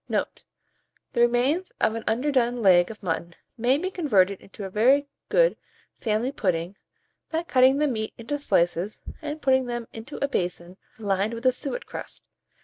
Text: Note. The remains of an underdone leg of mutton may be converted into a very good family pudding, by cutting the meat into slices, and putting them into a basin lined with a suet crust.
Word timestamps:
Note. 0.09 0.43
The 1.13 1.21
remains 1.21 1.71
of 1.79 1.93
an 1.93 2.03
underdone 2.07 2.63
leg 2.63 2.89
of 2.89 3.03
mutton 3.03 3.35
may 3.55 3.77
be 3.77 3.91
converted 3.91 4.41
into 4.41 4.63
a 4.65 4.69
very 4.71 5.05
good 5.29 5.57
family 5.99 6.31
pudding, 6.31 6.75
by 7.29 7.43
cutting 7.43 7.77
the 7.77 7.85
meat 7.85 8.15
into 8.17 8.39
slices, 8.39 8.99
and 9.21 9.43
putting 9.43 9.67
them 9.67 9.87
into 9.93 10.17
a 10.17 10.27
basin 10.27 10.77
lined 10.97 11.35
with 11.35 11.45
a 11.45 11.51
suet 11.51 11.85
crust. 11.85 12.23